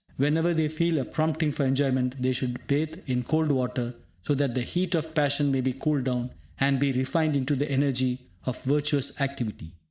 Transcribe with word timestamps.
Whenever 0.17 0.51
they 0.51 0.67
feel 0.67 0.97
a 0.97 1.05
prompting 1.05 1.51
for 1.51 1.63
enjoyment, 1.63 2.19
they 2.19 2.33
should 2.33 2.65
bathe 2.65 2.97
in 3.05 3.21
cold 3.21 3.51
water, 3.51 3.93
so 4.23 4.33
that 4.33 4.55
the 4.55 4.63
heat 4.63 4.95
of 4.95 5.13
passion 5.13 5.51
may 5.51 5.61
be 5.61 5.73
cooled 5.73 6.05
down, 6.05 6.31
and 6.59 6.79
be 6.79 6.91
refined 6.91 7.35
into 7.35 7.55
the 7.55 7.71
energy 7.71 8.17
of 8.47 8.59
virtuous 8.63 9.21
activity. 9.21 9.73